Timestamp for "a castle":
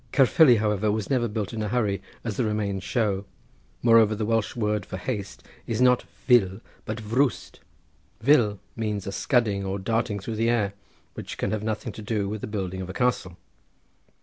12.89-13.37